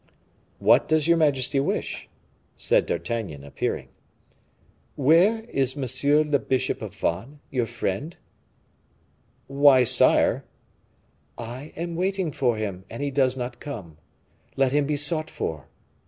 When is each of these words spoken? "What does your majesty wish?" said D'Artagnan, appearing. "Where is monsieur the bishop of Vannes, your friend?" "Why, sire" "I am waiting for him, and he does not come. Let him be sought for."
"What 0.57 0.87
does 0.87 1.07
your 1.07 1.17
majesty 1.17 1.59
wish?" 1.59 2.09
said 2.57 2.87
D'Artagnan, 2.87 3.43
appearing. 3.43 3.89
"Where 4.95 5.43
is 5.43 5.77
monsieur 5.77 6.23
the 6.23 6.39
bishop 6.39 6.81
of 6.81 6.95
Vannes, 6.95 7.37
your 7.51 7.67
friend?" 7.67 8.17
"Why, 9.45 9.83
sire" 9.83 10.43
"I 11.37 11.71
am 11.77 11.95
waiting 11.95 12.31
for 12.31 12.57
him, 12.57 12.83
and 12.89 13.03
he 13.03 13.11
does 13.11 13.37
not 13.37 13.59
come. 13.59 13.99
Let 14.55 14.71
him 14.71 14.87
be 14.87 14.97
sought 14.97 15.29
for." 15.29 15.67